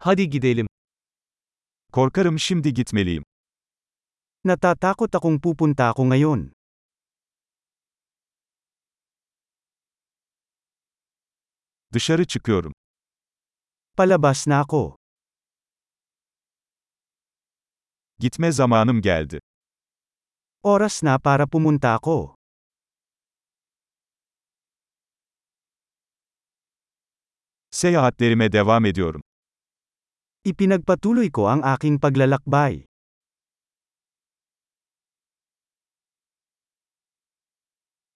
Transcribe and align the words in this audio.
Hadi 0.00 0.30
gidelim. 0.30 0.66
Korkarım 1.92 2.38
şimdi 2.38 2.74
gitmeliyim. 2.74 3.24
Natatakot 4.44 5.14
akong 5.14 5.42
pupunta 5.42 5.88
ako 5.88 6.04
ngayon. 6.08 6.52
Dışarı 11.92 12.26
çıkıyorum. 12.26 12.72
Palabas 13.96 14.46
na 14.46 14.60
ako. 14.60 14.96
Gitme 18.18 18.52
zamanım 18.52 19.00
geldi. 19.02 19.40
Oras 20.62 21.02
na 21.02 21.18
para 21.18 21.46
pumunta 21.46 21.94
ako. 21.94 22.34
Seyahatlerime 27.70 28.52
devam 28.52 28.84
ediyorum. 28.84 29.22
Ipinagpatuloy 30.48 31.28
ko 31.28 31.44
ang 31.52 31.60
aking 31.60 32.00
paglalakbay. 32.00 32.88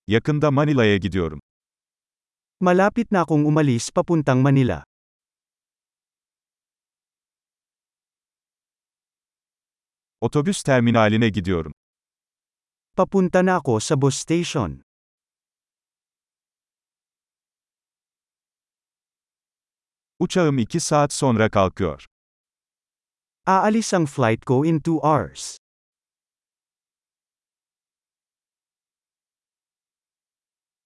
Yakında 0.08 0.50
Manila'ya 0.50 0.96
gidiyorum. 0.96 1.41
Malapit 2.60 3.12
na 3.12 3.20
akong 3.20 3.45
umalis 3.45 3.92
papuntang 3.92 4.41
Manila. 4.41 4.80
Otobüs 10.20 10.62
terminaline 10.62 11.28
gidiyorum. 11.28 11.72
Papunta 12.96 13.42
na 13.44 13.56
ako 13.60 13.80
sa 13.80 14.00
bus 14.00 14.16
station. 14.16 14.80
Uçağım 20.19 20.58
2 20.58 20.80
saat 20.80 21.12
sonra 21.12 21.50
kalkıyor. 21.50 22.06
Aalis 23.46 23.91
ang 23.91 24.06
flight 24.06 24.45
ko 24.46 24.62
in 24.62 24.78
2 24.78 25.02
hours. 25.02 25.59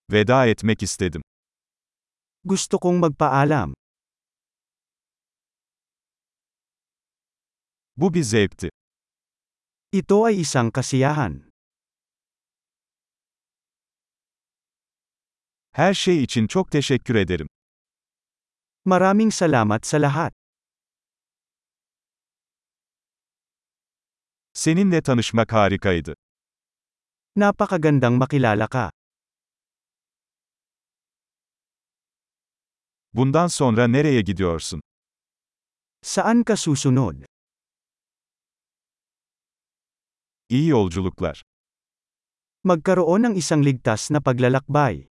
Veda 0.08 0.46
etmek 0.46 0.82
istedim. 0.82 1.20
Gusto 2.44 2.78
kong 2.78 2.96
magpaalam. 3.00 3.74
Bu 7.96 8.14
bir 8.14 8.22
zevkti. 8.22 8.68
Ito 9.92 10.24
ay 10.24 10.40
isang 10.40 10.72
kasiyahan. 10.72 11.50
Her 15.72 15.94
şey 15.94 16.22
için 16.22 16.46
çok 16.46 16.70
teşekkür 16.72 17.14
ederim. 17.14 17.48
Maraming 18.84 19.32
salamat 19.32 19.86
sa 19.86 19.96
lahat. 19.96 20.35
Seninle 24.56 25.02
tanışmak 25.02 25.52
harikaydı. 25.52 26.14
Napakagandang 27.36 28.16
makilala 28.16 28.66
ka. 28.68 28.90
Bundan 33.12 33.46
sonra 33.46 33.88
nereye 33.88 34.20
gidiyorsun? 34.20 34.80
Saan 36.02 36.42
ka 36.44 36.56
susunod? 36.56 37.14
İyi 40.48 40.68
yolculuklar. 40.68 41.42
Magkaroon 42.64 43.22
ng 43.22 43.36
isang 43.36 43.64
ligtas 43.64 44.10
na 44.10 44.20
paglalakbay. 44.20 45.08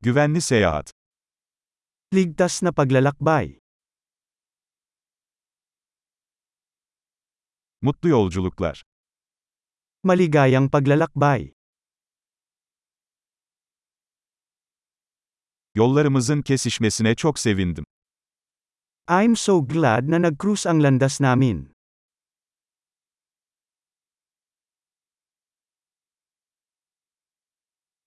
Güvenli 0.00 0.40
seyahat. 0.40 0.90
Ligtas 2.14 2.62
na 2.62 2.72
paglalakbay. 2.72 3.61
Mutlu 7.82 8.08
yolculuklar. 8.08 8.82
Maligayang 10.02 10.70
paglalakbay. 10.70 11.52
Yollarımızın 15.74 16.42
kesişmesine 16.42 17.14
çok 17.14 17.38
sevindim. 17.38 17.84
I'm 19.10 19.36
so 19.36 19.66
glad 19.66 20.10
na 20.10 20.22
nag-cruise 20.22 20.70
ang 20.70 20.82
landas 20.82 21.20
namin. 21.20 21.71